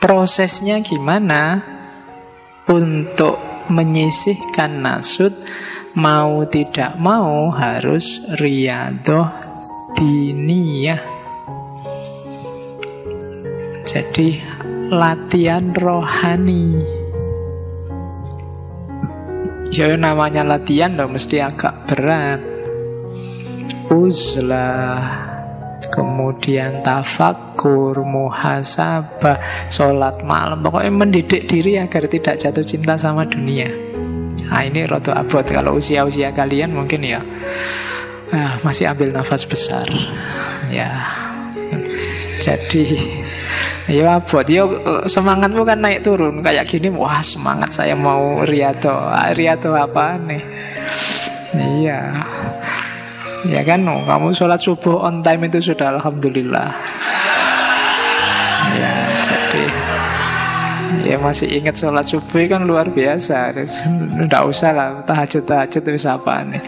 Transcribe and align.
Prosesnya 0.00 0.84
gimana 0.84 1.64
untuk 2.68 3.40
menyisihkan 3.72 4.84
nasut 4.84 5.32
mau 5.96 6.44
tidak 6.44 6.98
mau 7.00 7.48
harus 7.54 8.20
riadoh 8.36 9.30
diniyah. 9.96 11.00
Jadi 13.86 14.42
latihan 14.90 15.70
rohani. 15.70 16.82
Ya 19.74 19.94
namanya 19.98 20.46
latihan 20.46 20.98
loh 20.98 21.10
mesti 21.10 21.42
agak 21.42 21.86
berat. 21.90 22.42
Uzlah, 23.90 25.02
kemudian 25.94 26.82
tafakur, 27.64 28.04
muhasabah, 28.04 29.40
sholat 29.72 30.20
malam. 30.20 30.60
Pokoknya 30.60 30.92
mendidik 30.92 31.48
diri 31.48 31.80
agar 31.80 32.04
tidak 32.04 32.36
jatuh 32.36 32.64
cinta 32.64 33.00
sama 33.00 33.24
dunia. 33.24 33.72
Nah 34.52 34.60
ini 34.68 34.84
roto 34.84 35.16
abot. 35.16 35.44
Kalau 35.48 35.80
usia-usia 35.80 36.28
kalian 36.36 36.76
mungkin 36.76 37.00
ya 37.00 37.24
nah, 38.28 38.60
masih 38.60 38.92
ambil 38.92 39.16
nafas 39.16 39.48
besar. 39.48 39.88
Ya, 40.68 41.08
jadi 42.40 42.84
Ya 43.84 44.16
abot, 44.16 44.48
ya 44.48 44.64
semangatmu 45.04 45.60
kan 45.68 45.76
naik 45.76 46.00
turun. 46.00 46.40
Kayak 46.40 46.72
gini, 46.72 46.88
wah 46.88 47.20
semangat 47.20 47.68
saya 47.68 47.92
mau 47.92 48.40
riato 48.40 48.96
Riato 49.36 49.76
apa 49.76 50.16
nih? 50.24 50.40
Iya. 51.52 52.00
Ya 53.44 53.60
kan, 53.60 53.84
kamu 53.84 54.32
sholat 54.32 54.56
subuh 54.56 55.04
on 55.04 55.20
time 55.20 55.52
itu 55.52 55.60
sudah 55.60 56.00
Alhamdulillah 56.00 56.72
jadi 59.54 59.66
Ya 61.04 61.16
masih 61.18 61.50
ingat 61.50 61.74
sholat 61.78 62.06
subuh 62.06 62.46
kan 62.46 62.62
luar 62.64 62.90
biasa 62.90 63.54
Tidak 63.54 64.42
usah 64.46 64.70
lah, 64.70 64.88
tahajud-tahajud 65.02 65.82
itu 65.82 66.06
apa 66.06 66.34
nih 66.46 66.62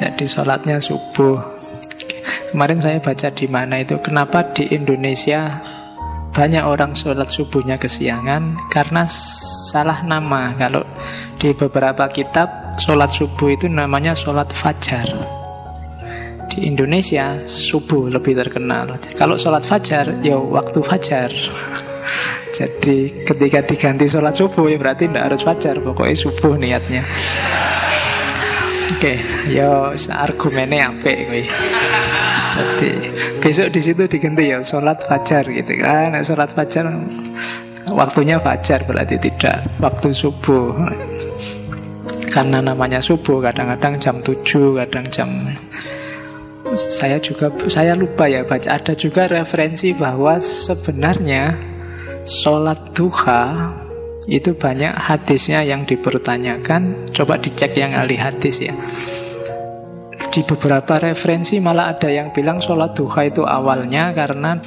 Jadi 0.00 0.24
sholatnya 0.24 0.80
subuh 0.80 1.40
Kemarin 2.54 2.78
saya 2.78 2.98
baca 3.02 3.28
di 3.34 3.46
mana 3.50 3.82
itu 3.82 3.98
kenapa 3.98 4.54
di 4.54 4.70
Indonesia 4.70 5.58
banyak 6.34 6.62
orang 6.66 6.94
sholat 6.94 7.30
subuhnya 7.30 7.78
kesiangan 7.78 8.70
karena 8.70 9.06
salah 9.10 10.02
nama. 10.06 10.54
Kalau 10.58 10.86
di 11.38 11.50
beberapa 11.50 12.06
kitab 12.10 12.78
sholat 12.78 13.10
subuh 13.10 13.54
itu 13.54 13.66
namanya 13.66 14.14
sholat 14.14 14.50
fajar. 14.50 15.06
Di 16.54 16.70
Indonesia 16.70 17.34
subuh 17.42 18.14
lebih 18.14 18.38
terkenal. 18.38 18.94
Kalau 19.18 19.34
sholat 19.34 19.66
fajar 19.66 20.22
ya 20.22 20.38
waktu 20.38 20.78
fajar. 20.86 21.34
Jadi 22.58 23.26
ketika 23.26 23.66
diganti 23.66 24.06
sholat 24.06 24.38
subuh 24.38 24.70
ya 24.70 24.78
berarti 24.78 25.10
tidak 25.10 25.34
harus 25.34 25.42
fajar, 25.42 25.82
pokoknya 25.82 26.14
subuh 26.14 26.54
niatnya. 26.54 27.02
Oke, 28.94 29.18
okay, 29.18 29.50
yo 29.50 29.90
argumennya 30.14 30.94
apa 30.94 31.26
kowe. 31.26 31.42
Jadi 32.54 32.90
besok 33.42 33.74
di 33.74 33.80
situ 33.82 34.06
diganti 34.06 34.54
ya 34.54 34.62
sholat 34.62 35.02
fajar 35.10 35.50
gitu 35.50 35.82
kan. 35.82 36.14
Sholat 36.22 36.54
fajar 36.54 36.86
waktunya 37.90 38.38
fajar 38.38 38.86
berarti 38.86 39.18
tidak 39.18 39.66
waktu 39.82 40.14
subuh. 40.14 40.70
Karena 42.30 42.62
namanya 42.62 43.02
subuh 43.02 43.42
kadang-kadang 43.42 43.98
jam 43.98 44.22
7, 44.22 44.78
kadang 44.78 45.06
jam 45.10 45.30
saya 46.72 47.20
juga 47.20 47.52
saya 47.68 47.92
lupa 47.92 48.24
ya 48.24 48.48
baca 48.48 48.80
ada 48.80 48.96
juga 48.96 49.28
referensi 49.28 49.92
bahwa 49.92 50.40
sebenarnya 50.40 51.60
sholat 52.24 52.96
duha 52.96 53.76
itu 54.24 54.56
banyak 54.56 54.92
hadisnya 54.96 55.60
yang 55.60 55.84
dipertanyakan. 55.84 57.12
Coba 57.12 57.36
dicek 57.36 57.76
yang 57.76 57.92
ahli 57.92 58.16
hadis 58.16 58.64
ya. 58.64 58.72
Di 60.32 60.40
beberapa 60.42 60.98
referensi 60.98 61.60
malah 61.60 61.94
ada 61.94 62.08
yang 62.08 62.32
bilang 62.32 62.58
sholat 62.58 62.96
duha 62.96 63.28
itu 63.28 63.44
awalnya 63.44 64.10
karena 64.16 64.58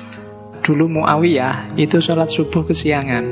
dulu 0.62 1.02
Muawiyah 1.02 1.76
itu 1.76 1.98
sholat 1.98 2.30
subuh 2.30 2.64
kesiangan. 2.64 3.26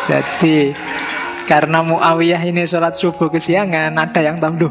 Jadi 0.00 0.72
karena 1.50 1.82
Muawiyah 1.82 2.46
ini 2.46 2.62
sholat 2.62 2.94
subuh 2.94 3.26
kesiangan, 3.26 3.90
ada 3.98 4.20
yang 4.22 4.38
tahu 4.38 4.70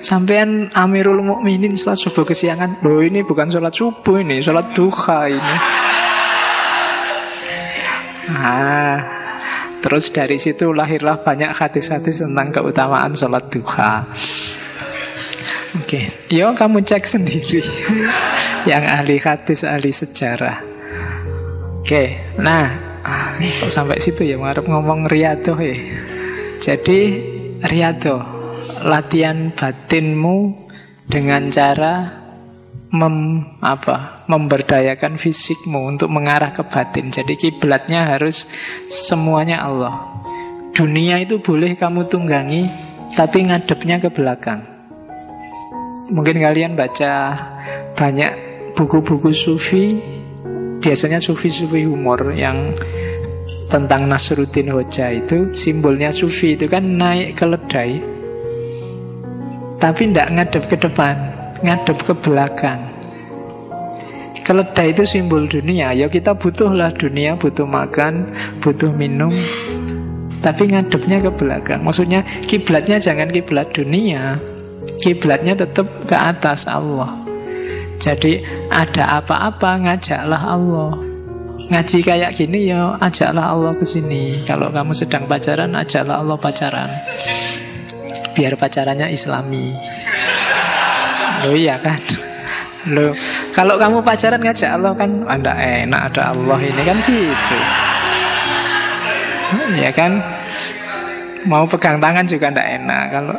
sampean 0.00 0.72
Amirul 0.72 1.20
Mukminin 1.20 1.76
sholat 1.76 2.00
subuh 2.00 2.24
kesiangan. 2.24 2.80
Loh 2.80 3.04
ini 3.04 3.20
bukan 3.20 3.52
sholat 3.52 3.76
subuh 3.76 4.24
ini, 4.24 4.40
sholat 4.40 4.72
duha 4.72 5.28
ini. 5.28 5.54
Ah, 8.32 8.96
Terus 9.84 10.08
dari 10.08 10.40
situ 10.40 10.72
lahirlah 10.72 11.20
banyak 11.20 11.52
hadis-hadis 11.52 12.24
tentang 12.24 12.48
keutamaan 12.48 13.12
sholat 13.12 13.52
duha. 13.52 14.08
Oke, 15.76 16.08
okay. 16.08 16.08
yo 16.32 16.56
kamu 16.56 16.80
cek 16.80 17.04
sendiri. 17.04 17.60
Yang 18.70 18.84
ahli 18.88 19.16
hadis, 19.20 19.60
ahli 19.68 19.92
sejarah. 19.92 20.56
Oke, 21.84 21.84
okay. 21.84 22.08
nah 22.40 22.96
kok 23.60 23.68
sampai 23.68 24.00
situ 24.00 24.24
ya 24.24 24.40
mengharap 24.40 24.64
ngomong 24.64 25.04
riado 25.04 25.52
ya. 25.60 25.76
Jadi 26.64 27.00
riado, 27.60 28.24
latihan 28.88 29.52
batinmu 29.52 30.64
dengan 31.04 31.52
cara 31.52 32.24
mem, 32.88 33.44
apa, 33.60 34.24
memberdayakan 34.32 35.20
fisikmu 35.20 35.84
untuk 35.92 36.08
mengarah 36.08 36.56
ke 36.56 36.64
batin. 36.64 37.12
Jadi 37.12 37.36
kiblatnya 37.36 38.16
harus 38.16 38.48
semuanya 38.88 39.60
Allah. 39.60 40.24
Dunia 40.72 41.20
itu 41.20 41.36
boleh 41.36 41.76
kamu 41.76 42.08
tunggangi, 42.08 42.64
tapi 43.12 43.44
ngadepnya 43.44 44.00
ke 44.00 44.08
belakang. 44.08 44.64
Mungkin 46.16 46.40
kalian 46.40 46.80
baca 46.80 47.12
banyak 47.92 48.32
buku-buku 48.72 49.36
sufi, 49.36 50.00
biasanya 50.80 51.20
sufi-sufi 51.20 51.84
humor 51.84 52.32
yang 52.32 52.72
tentang 53.74 54.06
Nasruddin 54.06 54.70
Hoja 54.70 55.10
itu 55.10 55.50
simbolnya 55.50 56.14
sufi 56.14 56.54
itu 56.54 56.70
kan 56.70 56.94
naik 56.94 57.34
keledai 57.34 57.98
tapi 59.82 60.14
tidak 60.14 60.30
ngadep 60.30 60.62
ke 60.70 60.78
depan 60.78 61.34
ngadep 61.64 61.96
ke 62.04 62.12
belakang. 62.12 62.80
Keledai 64.44 64.92
itu 64.92 65.08
simbol 65.08 65.48
dunia. 65.48 65.96
Ya 65.96 66.12
kita 66.12 66.36
butuhlah 66.36 66.92
dunia, 66.92 67.40
butuh 67.40 67.64
makan, 67.64 68.28
butuh 68.60 68.92
minum. 68.92 69.32
Tapi 70.44 70.68
ngadepnya 70.68 71.24
ke 71.24 71.32
belakang. 71.32 71.80
Maksudnya 71.80 72.20
kiblatnya 72.44 73.00
jangan 73.00 73.32
kiblat 73.32 73.72
dunia. 73.72 74.36
Kiblatnya 75.00 75.56
tetap 75.56 75.88
ke 76.04 76.12
atas 76.12 76.68
Allah. 76.68 77.08
Jadi 77.96 78.44
ada 78.68 79.24
apa-apa 79.24 79.80
ngajaklah 79.80 80.42
Allah. 80.44 81.13
Ngaji 81.64 81.98
kayak 82.04 82.36
gini 82.36 82.68
ya 82.68 83.00
ajaklah 83.00 83.56
Allah 83.56 83.72
ke 83.72 83.86
sini. 83.88 84.44
Kalau 84.44 84.68
kamu 84.68 84.92
sedang 84.92 85.24
pacaran 85.24 85.72
ajaklah 85.72 86.20
Allah 86.20 86.36
pacaran. 86.36 86.90
Biar 88.36 88.52
pacarannya 88.60 89.08
islami. 89.08 89.72
Oh 91.48 91.56
iya 91.56 91.80
kan? 91.80 91.96
Loh, 92.92 93.16
kalau 93.56 93.80
kamu 93.80 94.04
pacaran 94.04 94.44
ngajak 94.44 94.76
Allah 94.76 94.92
kan? 94.92 95.24
Anda 95.24 95.56
enak 95.56 96.00
ada 96.12 96.36
Allah 96.36 96.58
ini 96.60 96.82
kan 96.84 97.00
gitu. 97.00 97.58
Ya 99.80 99.88
kan? 99.88 100.20
Mau 101.48 101.64
pegang 101.64 101.96
tangan 101.96 102.28
juga 102.28 102.52
ndak 102.52 102.68
enak. 102.80 103.04
Kalau 103.12 103.36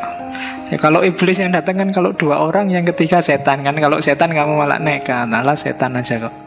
Ya 0.73 0.81
kalau 0.81 1.05
iblis 1.05 1.37
yang 1.37 1.53
datang 1.53 1.77
kan 1.77 1.93
kalau 1.93 2.09
dua 2.09 2.41
orang 2.41 2.73
yang 2.73 2.81
ketiga 2.81 3.21
setan 3.21 3.61
kan. 3.61 3.77
Kalau 3.77 4.01
setan 4.01 4.33
kamu 4.33 4.57
malah 4.57 4.81
nekat. 4.81 5.29
Alah 5.29 5.53
setan 5.53 5.93
aja 5.93 6.17
kok 6.17 6.44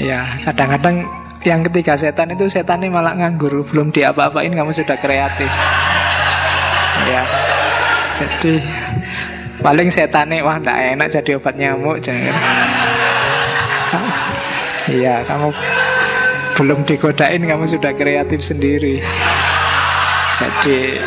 Ya 0.00 0.26
kadang-kadang 0.42 1.06
yang 1.44 1.60
ketiga 1.70 1.94
setan 1.94 2.32
itu 2.32 2.48
setannya 2.48 2.88
malah 2.88 3.14
nganggur 3.14 3.62
Belum 3.68 3.92
diapa-apain 3.92 4.50
kamu 4.50 4.72
sudah 4.74 4.96
kreatif 4.96 5.50
Ya 7.04 7.22
Jadi 8.16 8.58
Paling 9.64 9.88
setane 9.88 10.44
wah 10.44 10.60
ndak 10.60 10.76
enak 10.76 11.08
jadi 11.08 11.40
obat 11.40 11.56
nyamuk 11.56 11.96
jangan. 12.02 12.36
Iya, 14.92 15.24
kamu 15.24 15.48
belum 16.60 16.84
digodain 16.84 17.40
kamu 17.40 17.64
sudah 17.64 17.96
kreatif 17.96 18.44
sendiri. 18.44 19.00
Jadi 20.36 21.00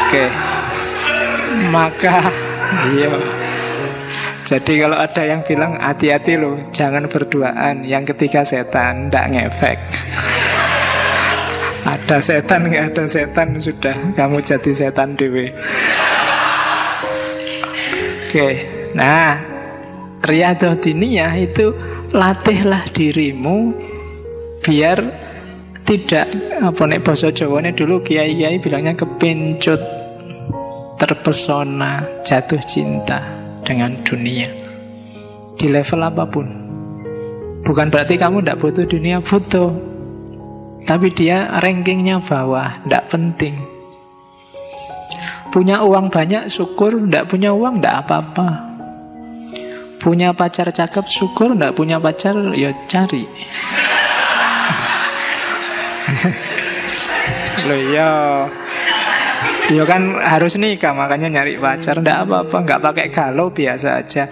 oke. 0.00 0.08
Okay. 0.08 0.28
Maka 1.68 2.32
iya. 2.96 3.37
Jadi 4.48 4.80
kalau 4.80 4.96
ada 4.96 5.28
yang 5.28 5.44
bilang 5.44 5.76
hati-hati 5.76 6.40
loh, 6.40 6.56
jangan 6.72 7.04
berduaan. 7.04 7.84
Yang 7.84 8.16
ketiga 8.16 8.40
setan, 8.48 9.12
ndak 9.12 9.36
ngefek. 9.36 9.76
ada 11.92 12.16
setan 12.16 12.72
nggak 12.72 12.96
ada 12.96 13.04
setan 13.04 13.60
sudah 13.60 14.16
kamu 14.16 14.40
jadi 14.40 14.72
setan 14.72 15.20
dewi. 15.20 15.52
Oke, 18.24 18.48
nah 18.96 19.36
Riyadhah 20.24 20.80
diniyah 20.80 21.36
itu 21.36 21.76
latihlah 22.16 22.88
dirimu 22.88 23.76
biar 24.64 24.98
tidak 25.84 26.28
apa 26.60 26.82
nek 26.88 27.04
bahasa 27.04 27.32
Jawa 27.32 27.64
dulu 27.72 28.00
kiai-kiai 28.00 28.60
bilangnya 28.60 28.96
kepincut 28.96 29.80
terpesona 31.00 32.04
jatuh 32.20 32.60
cinta 32.64 33.37
dengan 33.68 33.92
dunia. 34.00 34.48
Di 35.60 35.68
level 35.68 36.00
apa 36.00 36.24
pun. 36.24 36.48
Bukan 37.60 37.92
berarti 37.92 38.16
kamu 38.16 38.40
tidak 38.40 38.64
butuh 38.64 38.88
dunia 38.88 39.20
butuh. 39.20 39.68
Tapi 40.88 41.12
dia 41.12 41.52
rankingnya 41.60 42.24
bawah 42.24 42.80
tidak 42.80 43.12
penting. 43.12 43.52
Punya 45.52 45.84
uang 45.84 46.08
banyak 46.08 46.48
syukur. 46.48 46.96
Tidak 46.96 47.28
punya 47.28 47.52
uang 47.52 47.84
tidak 47.84 48.08
apa-apa. 48.08 48.48
Punya 50.00 50.32
pacar 50.32 50.72
cakep 50.72 51.04
syukur. 51.04 51.52
Tidak 51.52 51.76
punya 51.76 52.00
pacar 52.00 52.56
ya 52.56 52.72
cari. 52.88 53.28
Loh 57.68 57.82
ya 57.92 58.08
Ya 59.68 59.84
kan 59.84 60.16
harus 60.16 60.56
nikah 60.56 60.96
makanya 60.96 61.28
nyari 61.28 61.60
pacar. 61.60 62.00
Nggak 62.00 62.20
apa-apa, 62.24 62.56
nggak 62.64 62.80
pakai 62.80 63.06
galau 63.12 63.52
biasa 63.52 64.00
aja. 64.00 64.24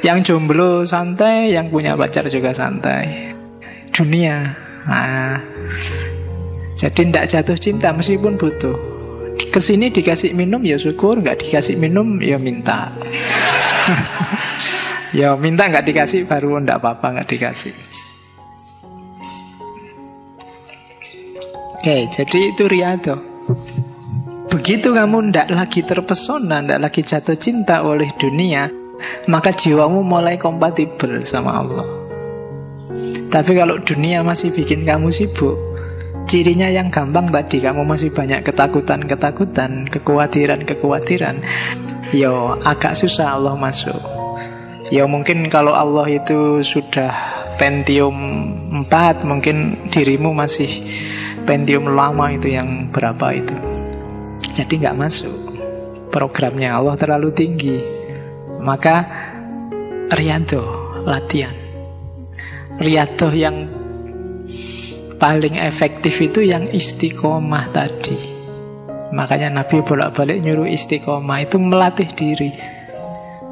Yang 0.00 0.32
jomblo 0.32 0.80
santai, 0.88 1.52
yang 1.52 1.68
punya 1.68 1.92
pacar 1.92 2.24
juga 2.32 2.56
santai. 2.56 3.36
Dunia. 3.92 4.56
Nah, 4.88 5.36
Jadi 6.76 7.08
ndak 7.08 7.28
jatuh 7.28 7.56
cinta 7.56 7.92
meskipun 7.92 8.36
butuh. 8.36 8.76
Ke 9.48 9.60
sini 9.60 9.88
dikasih 9.88 10.32
minum 10.36 10.60
ya 10.64 10.76
syukur. 10.76 11.20
Nggak 11.20 11.44
dikasih 11.44 11.76
minum 11.76 12.20
ya 12.20 12.40
minta. 12.40 12.92
Ya 15.14 15.32
minta 15.32 15.64
nggak 15.64 15.86
dikasih 15.86 16.28
baru 16.28 16.60
ndak 16.60 16.82
apa-apa 16.82 17.06
nggak 17.16 17.28
dikasih. 17.30 17.72
Oke, 21.72 22.10
jadi 22.10 22.38
itu 22.52 22.64
riado. 22.68 23.35
Begitu 24.66 24.98
kamu 24.98 25.30
ndak 25.30 25.54
lagi 25.54 25.86
terpesona, 25.86 26.58
ndak 26.58 26.82
lagi 26.82 26.98
jatuh 26.98 27.38
cinta 27.38 27.86
oleh 27.86 28.10
dunia, 28.18 28.66
maka 29.30 29.54
jiwamu 29.54 30.02
mulai 30.02 30.42
kompatibel 30.42 31.22
sama 31.22 31.62
Allah. 31.62 31.86
Tapi 33.30 33.54
kalau 33.54 33.78
dunia 33.78 34.26
masih 34.26 34.50
bikin 34.50 34.82
kamu 34.82 35.14
sibuk, 35.14 35.54
cirinya 36.26 36.66
yang 36.66 36.90
gampang 36.90 37.30
tadi, 37.30 37.62
kamu 37.62 37.86
masih 37.86 38.10
banyak 38.10 38.42
ketakutan-ketakutan, 38.42 39.86
kekhawatiran-kekhawatiran, 39.86 41.46
yo 42.10 42.58
agak 42.66 42.98
susah 42.98 43.38
Allah 43.38 43.54
masuk. 43.54 44.02
Ya 44.90 45.06
mungkin 45.06 45.46
kalau 45.46 45.78
Allah 45.78 46.10
itu 46.10 46.66
sudah 46.66 47.14
Pentium 47.62 48.18
4 48.82 49.22
mungkin 49.22 49.78
dirimu 49.94 50.34
masih 50.34 50.66
Pentium 51.46 51.86
lama 51.94 52.34
itu 52.34 52.50
yang 52.50 52.90
berapa 52.90 53.30
itu 53.30 53.85
Jadi 54.56 54.80
nggak 54.80 54.96
masuk. 54.96 55.36
Programnya 56.08 56.80
Allah 56.80 56.96
terlalu 56.96 57.28
tinggi. 57.36 57.76
Maka 58.64 59.04
Rianto 60.16 60.64
latihan. 61.04 61.52
Rianto 62.80 63.28
yang 63.36 63.68
paling 65.20 65.60
efektif 65.60 66.16
itu 66.24 66.40
yang 66.40 66.72
istiqomah 66.72 67.68
tadi. 67.68 68.16
Makanya 69.12 69.60
Nabi 69.60 69.84
bolak-balik 69.84 70.40
nyuruh 70.40 70.72
istiqomah 70.72 71.44
itu 71.44 71.60
melatih 71.60 72.08
diri. 72.16 72.48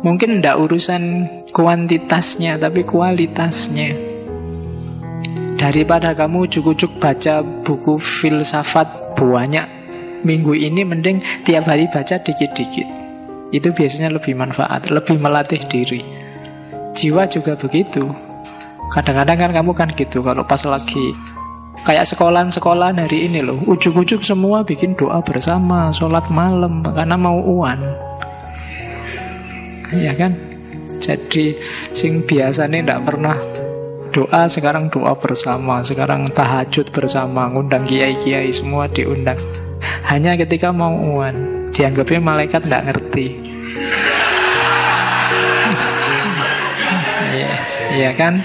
Mungkin 0.00 0.40
tidak 0.40 0.56
urusan 0.56 1.02
kuantitasnya 1.52 2.56
tapi 2.56 2.80
kualitasnya. 2.80 3.92
Daripada 5.60 6.16
kamu 6.16 6.48
ujuk-ujuk 6.48 6.96
baca 6.96 7.44
buku 7.44 8.00
filsafat 8.00 9.16
banyak 9.20 9.83
minggu 10.24 10.56
ini 10.56 10.82
mending 10.82 11.20
tiap 11.44 11.68
hari 11.68 11.86
baca 11.86 12.18
dikit-dikit. 12.18 12.88
Itu 13.54 13.70
biasanya 13.70 14.10
lebih 14.10 14.34
manfaat, 14.34 14.90
lebih 14.90 15.20
melatih 15.20 15.62
diri. 15.70 16.02
Jiwa 16.96 17.28
juga 17.30 17.54
begitu. 17.54 18.08
Kadang-kadang 18.90 19.38
kan 19.38 19.50
kamu 19.54 19.72
kan 19.76 19.88
gitu 19.94 20.24
kalau 20.24 20.42
pas 20.42 20.60
lagi 20.66 21.14
kayak 21.84 22.08
sekolah-sekolah 22.08 22.96
hari 22.96 23.28
ini 23.28 23.44
loh, 23.44 23.60
ujuk-ujuk 23.68 24.24
semua 24.24 24.64
bikin 24.64 24.96
doa 24.96 25.20
bersama, 25.20 25.92
sholat 25.92 26.26
malam 26.32 26.80
karena 26.82 27.14
mau 27.14 27.38
uan. 27.38 27.78
Ya 29.94 30.16
kan? 30.16 30.34
Jadi 30.98 31.54
sing 31.92 32.24
biasanya 32.24 32.80
tidak 32.80 33.00
pernah 33.04 33.36
doa 34.14 34.46
sekarang 34.46 34.88
doa 34.94 35.12
bersama 35.18 35.82
sekarang 35.82 36.30
tahajud 36.30 36.86
bersama 36.94 37.50
ngundang 37.50 37.82
kiai-kiai 37.82 38.46
semua 38.54 38.86
diundang 38.86 39.36
hanya 40.08 40.36
ketika 40.36 40.70
mau 40.70 40.92
uan. 40.92 41.68
Dianggapnya 41.74 42.20
malaikat 42.20 42.64
tidak 42.64 42.84
ngerti. 42.92 43.26
Iya 47.34 47.50
ya 47.94 48.10
kan? 48.14 48.42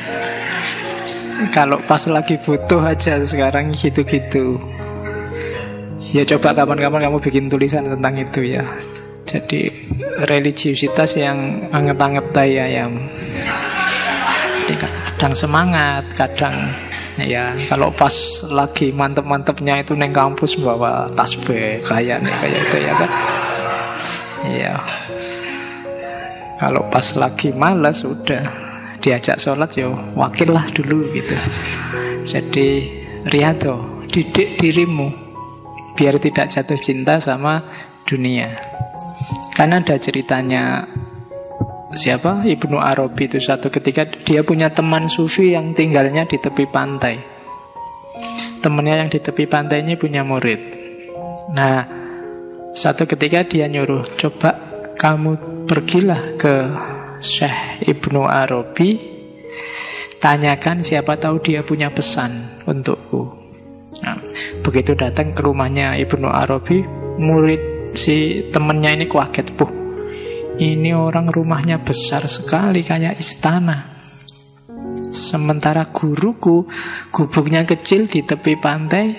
Kalau 1.53 1.77
pas 1.85 2.01
lagi 2.09 2.37
butuh 2.41 2.81
aja 2.81 3.21
sekarang 3.21 3.73
gitu-gitu. 3.73 4.57
Ya 6.09 6.25
coba 6.25 6.57
kapan-kapan 6.57 7.05
kamu 7.09 7.17
bikin 7.21 7.45
tulisan 7.53 7.85
tentang 7.85 8.17
itu 8.17 8.57
ya. 8.57 8.65
Jadi 9.29 9.69
religiusitas 10.25 11.21
yang 11.21 11.69
anget-anget 11.69 12.25
ayam 12.33 13.07
kadang 15.19 15.35
semangat, 15.35 16.07
kadang 16.15 16.55
ya 17.19 17.51
kalau 17.67 17.91
pas 17.91 18.15
lagi 18.47 18.95
mantep-mantepnya 18.95 19.83
itu 19.83 19.91
neng 19.91 20.15
kampus 20.15 20.55
bawa 20.63 21.11
tasbih 21.11 21.83
kayak 21.83 22.23
nih 22.23 22.31
kayak 22.39 22.59
itu 22.63 22.77
ya 22.79 22.93
kan. 22.95 23.11
Iya. 24.47 24.73
Kalau 26.55 26.87
pas 26.87 27.03
lagi 27.19 27.51
malas 27.51 28.07
udah 28.07 28.47
diajak 29.03 29.43
sholat 29.43 29.67
ya 29.75 29.91
wakil 30.15 30.55
lah 30.55 30.63
dulu 30.71 31.11
gitu. 31.11 31.35
Jadi 32.23 32.87
riado, 33.27 34.07
didik 34.07 34.55
dirimu 34.55 35.11
biar 35.99 36.15
tidak 36.15 36.47
jatuh 36.47 36.79
cinta 36.79 37.19
sama 37.19 37.59
dunia. 38.07 38.55
Karena 39.51 39.83
ada 39.83 39.99
ceritanya 39.99 40.87
siapa 41.93 42.45
Ibnu 42.45 42.77
Arabi 42.77 43.25
itu 43.25 43.41
satu 43.41 43.73
ketika 43.73 44.05
dia 44.05 44.45
punya 44.45 44.69
teman 44.69 45.09
sufi 45.09 45.57
yang 45.57 45.73
tinggalnya 45.73 46.25
di 46.29 46.37
tepi 46.37 46.69
pantai. 46.69 47.17
Temannya 48.59 49.05
yang 49.05 49.09
di 49.09 49.19
tepi 49.23 49.47
pantai 49.47 49.81
ini 49.81 49.95
punya 49.95 50.21
murid. 50.21 50.59
Nah, 51.55 51.87
satu 52.75 53.07
ketika 53.09 53.47
dia 53.47 53.65
nyuruh, 53.65 54.05
coba 54.19 54.53
kamu 54.99 55.63
pergilah 55.65 56.35
ke 56.35 56.75
Syekh 57.23 57.87
Ibnu 57.87 58.27
Arabi, 58.27 58.99
tanyakan 60.19 60.83
siapa 60.83 61.15
tahu 61.15 61.39
dia 61.39 61.63
punya 61.63 61.89
pesan 61.89 62.35
untukku. 62.67 63.31
Nah, 64.03 64.19
begitu 64.61 64.93
datang 64.93 65.31
ke 65.31 65.41
rumahnya 65.41 65.95
Ibnu 66.03 66.27
Arabi, 66.27 66.83
murid 67.17 67.95
si 67.95 68.45
temennya 68.51 68.93
ini 68.93 69.07
kaget, 69.07 69.55
puh 69.55 69.78
ini 70.59 70.91
orang 70.91 71.31
rumahnya 71.31 71.79
besar 71.79 72.27
sekali 72.27 72.83
kayak 72.83 73.15
istana. 73.15 73.95
Sementara 75.09 75.87
guruku 75.87 76.67
gubuknya 77.15 77.63
kecil 77.63 78.11
di 78.11 78.21
tepi 78.27 78.59
pantai 78.59 79.15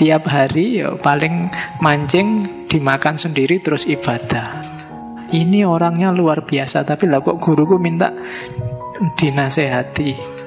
tiap 0.00 0.24
hari 0.32 0.80
ya 0.80 0.96
paling 0.96 1.52
mancing 1.84 2.48
dimakan 2.64 3.20
sendiri 3.20 3.60
terus 3.60 3.84
ibadah. 3.84 4.64
Ini 5.30 5.68
orangnya 5.68 6.10
luar 6.10 6.42
biasa 6.48 6.82
tapi 6.82 7.06
lah 7.06 7.20
kok 7.20 7.38
guruku 7.38 7.76
minta 7.76 8.16
dinasehati. 9.20 10.40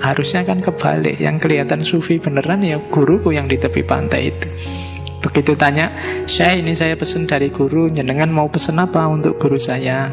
Harusnya 0.00 0.48
kan 0.48 0.64
kebalik 0.64 1.20
Yang 1.20 1.44
kelihatan 1.44 1.84
sufi 1.84 2.16
beneran 2.16 2.64
ya 2.64 2.80
guruku 2.88 3.36
yang 3.36 3.44
di 3.44 3.60
tepi 3.60 3.84
pantai 3.84 4.32
itu 4.32 4.48
Begitu 5.34 5.58
tanya, 5.58 5.90
saya 6.30 6.54
ini 6.54 6.70
saya 6.78 6.94
pesen 6.94 7.26
dari 7.26 7.50
guru, 7.50 7.90
jenengan 7.90 8.30
mau 8.30 8.46
pesen 8.46 8.78
apa 8.78 9.02
untuk 9.10 9.34
guru 9.42 9.58
saya? 9.58 10.06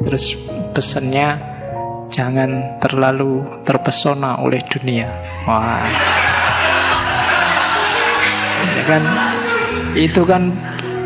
Terus 0.00 0.32
pesennya 0.72 1.36
jangan 2.08 2.80
terlalu 2.80 3.44
terpesona 3.68 4.40
oleh 4.40 4.64
dunia. 4.64 5.12
Wah, 5.44 5.84
ya 8.64 8.82
kan 8.88 9.02
itu 9.92 10.24
kan 10.24 10.56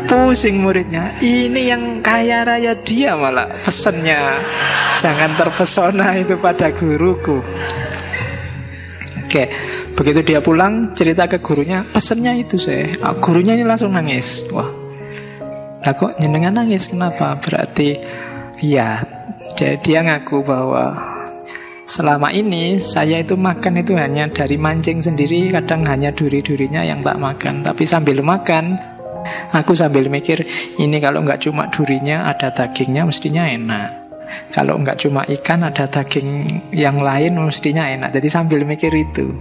pusing 0.07 0.63
muridnya. 0.63 1.11
Ini 1.19 1.75
yang 1.75 1.83
kaya 1.99 2.47
raya 2.47 2.71
dia 2.87 3.19
malah 3.19 3.51
pesennya 3.59 4.39
jangan 4.95 5.35
terpesona 5.35 6.23
itu 6.23 6.39
pada 6.39 6.71
guruku. 6.71 7.43
Oke, 9.35 9.51
begitu 9.99 10.23
dia 10.23 10.39
pulang 10.39 10.95
cerita 10.95 11.27
ke 11.27 11.43
gurunya, 11.43 11.83
pesennya 11.83 12.39
itu 12.39 12.55
saya. 12.55 12.95
Ah, 13.03 13.19
gurunya 13.19 13.51
ini 13.51 13.67
langsung 13.67 13.91
nangis. 13.91 14.47
Wah, 14.47 14.63
lah 15.83 15.91
kok 15.91 16.15
nyenengan 16.23 16.55
nangis? 16.55 16.87
Kenapa? 16.87 17.35
Berarti 17.43 17.99
Iya, 18.63 19.03
jadi 19.59 19.75
dia 19.83 19.99
ngaku 20.07 20.39
bahwa 20.47 20.95
selama 21.83 22.31
ini 22.31 22.79
saya 22.79 23.19
itu 23.19 23.35
makan 23.35 23.83
itu 23.83 23.99
hanya 23.99 24.31
dari 24.31 24.55
mancing 24.55 25.03
sendiri, 25.03 25.51
kadang 25.51 25.83
hanya 25.83 26.15
duri-durinya 26.15 26.87
yang 26.87 27.03
tak 27.03 27.19
makan. 27.19 27.59
Tapi 27.59 27.83
sambil 27.83 28.23
makan, 28.23 28.79
aku 29.51 29.75
sambil 29.75 30.07
mikir, 30.07 30.47
ini 30.79 30.95
kalau 31.03 31.19
nggak 31.27 31.43
cuma 31.43 31.67
durinya, 31.67 32.23
ada 32.31 32.55
dagingnya 32.55 33.03
mestinya 33.03 33.43
enak. 33.43 34.04
Kalau 34.51 34.79
nggak 34.79 35.05
cuma 35.05 35.21
ikan, 35.27 35.67
ada 35.67 35.85
daging 35.87 36.61
yang 36.71 36.99
lain 37.03 37.37
mestinya 37.39 37.87
enak. 37.87 38.15
Jadi 38.15 38.27
sambil 38.27 38.61
mikir 38.63 38.91
itu. 38.91 39.31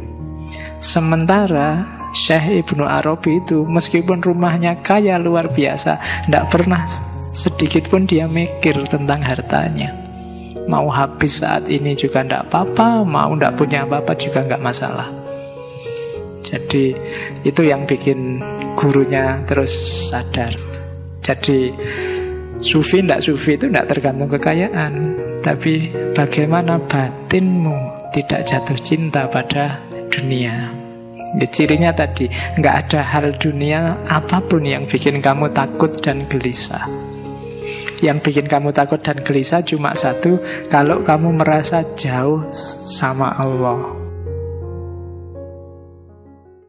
Sementara 0.78 1.82
Syekh 2.14 2.62
Ibnu 2.62 2.86
Arabi 2.86 3.42
itu 3.42 3.66
meskipun 3.66 4.22
rumahnya 4.22 4.78
kaya 4.84 5.18
luar 5.18 5.50
biasa, 5.50 5.98
tidak 6.28 6.46
pernah 6.52 6.86
Sedikit 7.34 7.90
pun 7.90 8.06
dia 8.06 8.30
mikir 8.30 8.78
tentang 8.86 9.18
hartanya. 9.18 9.90
Mau 10.70 10.86
habis 10.86 11.42
saat 11.42 11.66
ini 11.66 11.98
juga 11.98 12.22
tidak 12.22 12.46
apa-apa, 12.46 13.02
mau 13.02 13.34
tidak 13.34 13.58
punya 13.58 13.82
apa-apa 13.82 14.14
juga 14.14 14.46
nggak 14.46 14.62
masalah. 14.62 15.10
Jadi 16.46 16.94
itu 17.42 17.62
yang 17.66 17.90
bikin 17.90 18.38
gurunya 18.78 19.42
terus 19.50 19.74
sadar. 20.14 20.54
Jadi 21.26 21.74
sufi 22.64 23.04
tidak 23.04 23.20
sufi 23.20 23.60
itu 23.60 23.68
tidak 23.68 23.92
tergantung 23.92 24.32
kekayaan, 24.32 24.92
tapi 25.44 25.92
bagaimana 26.16 26.80
batinmu 26.80 28.08
tidak 28.16 28.48
jatuh 28.48 28.78
cinta 28.80 29.28
pada 29.28 29.84
dunia. 30.08 30.72
Ya, 31.34 31.46
cirinya 31.50 31.90
tadi 31.90 32.30
nggak 32.30 32.74
ada 32.88 33.00
hal 33.02 33.34
dunia 33.36 33.98
apa 34.06 34.38
pun 34.40 34.64
yang 34.64 34.88
bikin 34.88 35.20
kamu 35.20 35.52
takut 35.52 35.92
dan 36.00 36.24
gelisah. 36.30 36.86
Yang 38.00 38.18
bikin 38.30 38.46
kamu 38.46 38.70
takut 38.70 39.02
dan 39.02 39.20
gelisah 39.20 39.60
cuma 39.66 39.92
satu, 39.98 40.38
kalau 40.70 41.02
kamu 41.02 41.34
merasa 41.34 41.82
jauh 41.98 42.48
sama 42.86 43.34
Allah. 43.34 44.03